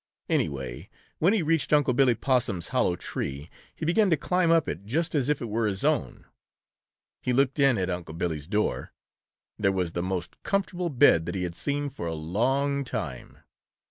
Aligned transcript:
Anyway, 0.29 0.89
when 1.19 1.31
he 1.31 1.43
reached 1.43 1.71
Unc' 1.71 1.95
Billy 1.95 2.15
Possum's 2.15 2.69
hollow 2.69 2.95
tree, 2.95 3.51
he 3.75 3.85
began 3.85 4.09
to 4.09 4.17
climb 4.17 4.49
up 4.49 4.67
it 4.67 4.83
just 4.87 5.13
as 5.13 5.29
if 5.29 5.43
it 5.43 5.47
were 5.47 5.67
his 5.67 5.83
own. 5.85 6.25
He 7.21 7.33
looked 7.33 7.59
in 7.59 7.77
at 7.77 7.91
Unc' 7.91 8.17
Billy's 8.17 8.47
door. 8.47 8.93
There 9.59 9.71
was 9.71 9.91
the 9.91 10.01
most 10.01 10.41
comfortable 10.41 10.89
bed 10.89 11.27
that 11.27 11.35
he 11.35 11.43
had 11.43 11.53
seen 11.53 11.87
for 11.91 12.07
a 12.07 12.15
long 12.15 12.83
time. 12.83 13.43